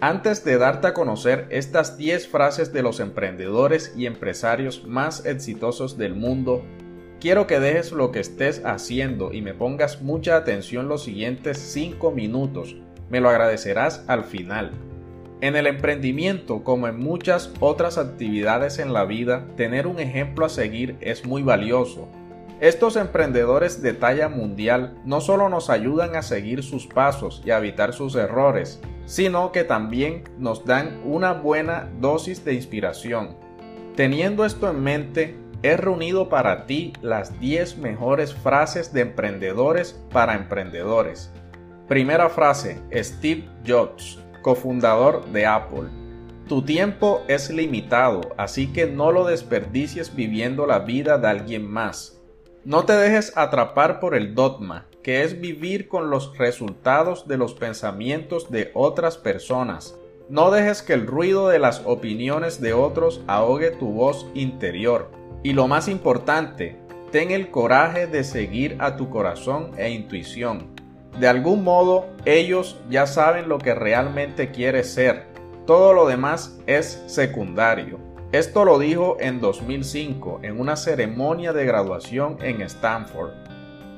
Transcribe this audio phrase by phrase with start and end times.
[0.00, 5.98] Antes de darte a conocer estas 10 frases de los emprendedores y empresarios más exitosos
[5.98, 6.62] del mundo,
[7.20, 12.12] quiero que dejes lo que estés haciendo y me pongas mucha atención los siguientes 5
[12.12, 12.76] minutos.
[13.10, 14.70] Me lo agradecerás al final.
[15.40, 20.48] En el emprendimiento, como en muchas otras actividades en la vida, tener un ejemplo a
[20.48, 22.06] seguir es muy valioso.
[22.60, 27.58] Estos emprendedores de talla mundial no solo nos ayudan a seguir sus pasos y a
[27.58, 33.36] evitar sus errores, sino que también nos dan una buena dosis de inspiración.
[33.96, 40.34] Teniendo esto en mente, he reunido para ti las 10 mejores frases de emprendedores para
[40.34, 41.32] emprendedores.
[41.88, 45.88] Primera frase, Steve Jobs, cofundador de Apple.
[46.46, 52.17] Tu tiempo es limitado, así que no lo desperdicies viviendo la vida de alguien más.
[52.68, 57.54] No te dejes atrapar por el dogma, que es vivir con los resultados de los
[57.54, 59.98] pensamientos de otras personas.
[60.28, 65.10] No dejes que el ruido de las opiniones de otros ahogue tu voz interior.
[65.42, 66.76] Y lo más importante,
[67.10, 70.66] ten el coraje de seguir a tu corazón e intuición.
[71.18, 75.24] De algún modo, ellos ya saben lo que realmente quieres ser.
[75.66, 78.07] Todo lo demás es secundario.
[78.30, 83.30] Esto lo dijo en 2005 en una ceremonia de graduación en Stanford.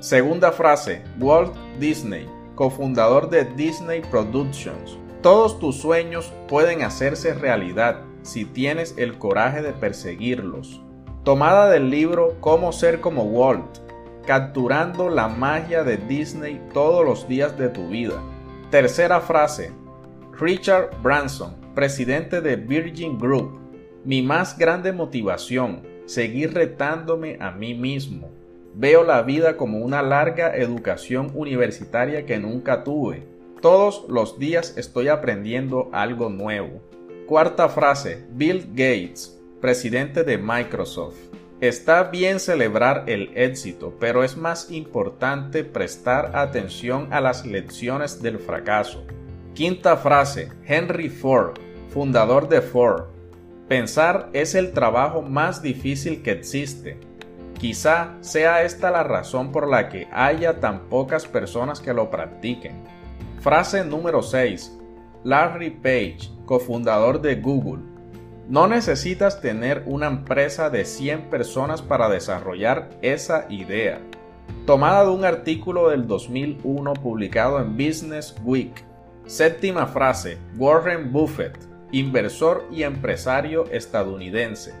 [0.00, 4.98] Segunda frase, Walt Disney, cofundador de Disney Productions.
[5.22, 10.82] Todos tus sueños pueden hacerse realidad si tienes el coraje de perseguirlos.
[11.24, 13.78] Tomada del libro Cómo ser como Walt,
[14.26, 18.22] capturando la magia de Disney todos los días de tu vida.
[18.70, 19.72] Tercera frase,
[20.38, 23.67] Richard Branson, presidente de Virgin Group.
[24.08, 28.30] Mi más grande motivación, seguir retándome a mí mismo
[28.80, 33.26] Veo la vida como una larga educación universitaria que nunca tuve.
[33.60, 36.80] Todos los días estoy aprendiendo algo nuevo.
[37.26, 38.24] Cuarta frase.
[38.30, 41.16] Bill Gates, presidente de Microsoft.
[41.60, 48.38] Está bien celebrar el éxito, pero es más importante prestar atención a las lecciones del
[48.38, 49.04] fracaso.
[49.54, 50.52] Quinta frase.
[50.64, 51.58] Henry Ford,
[51.88, 53.17] fundador de Ford.
[53.68, 56.98] Pensar es el trabajo más difícil que existe.
[57.58, 62.82] Quizá sea esta la razón por la que haya tan pocas personas que lo practiquen.
[63.40, 64.74] Frase número 6.
[65.22, 67.82] Larry Page, cofundador de Google.
[68.48, 74.00] No necesitas tener una empresa de 100 personas para desarrollar esa idea.
[74.64, 78.82] Tomada de un artículo del 2001 publicado en Business Week.
[79.26, 80.38] Séptima frase.
[80.56, 84.74] Warren Buffett, inversor y empresario estadounidense.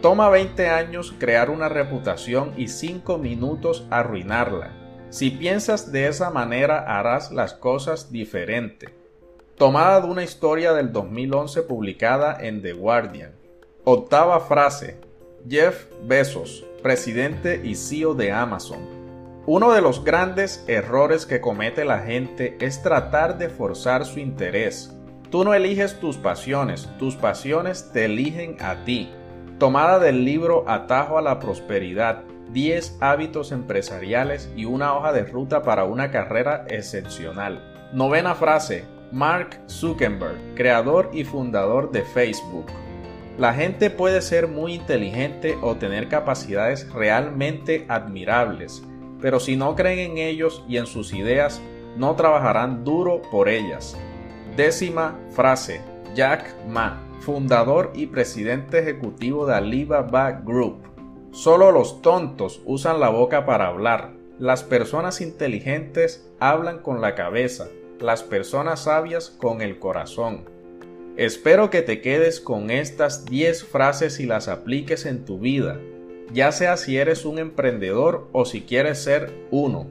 [0.00, 4.72] Toma 20 años crear una reputación y 5 minutos arruinarla.
[5.10, 8.94] Si piensas de esa manera harás las cosas diferente.
[9.56, 13.32] Tomada de una historia del 2011 publicada en The Guardian.
[13.84, 14.98] Octava frase.
[15.48, 18.80] Jeff Bezos, presidente y CEO de Amazon.
[19.46, 24.94] Uno de los grandes errores que comete la gente es tratar de forzar su interés.
[25.32, 29.08] Tú no eliges tus pasiones, tus pasiones te eligen a ti
[29.58, 35.62] tomada del libro Atajo a la Prosperidad, 10 hábitos empresariales y una hoja de ruta
[35.62, 37.62] para una carrera excepcional.
[37.94, 42.66] Novena frase, Mark Zuckerberg, creador y fundador de Facebook.
[43.38, 48.82] La gente puede ser muy inteligente o tener capacidades realmente admirables,
[49.22, 51.62] pero si no creen en ellos y en sus ideas,
[51.96, 53.96] no trabajarán duro por ellas.
[54.56, 55.80] Décima frase,
[56.14, 60.82] Jack Ma, fundador y presidente ejecutivo de Alibaba Group.
[61.30, 64.12] Solo los tontos usan la boca para hablar.
[64.38, 67.68] Las personas inteligentes hablan con la cabeza,
[67.98, 70.44] las personas sabias con el corazón.
[71.16, 75.80] Espero que te quedes con estas 10 frases y las apliques en tu vida,
[76.30, 79.86] ya sea si eres un emprendedor o si quieres ser uno.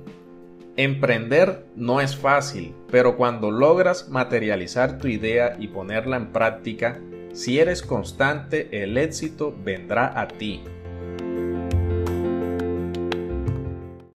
[0.78, 7.02] Emprender no es fácil, pero cuando logras materializar tu idea y ponerla en práctica,
[7.34, 10.64] si eres constante, el éxito vendrá a ti.